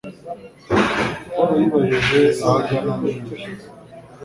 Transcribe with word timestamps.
Paul 1.33 1.49
yibajije 1.59 2.21
aho 2.45 2.55
agana 2.61 2.93
nibi. 3.01 3.37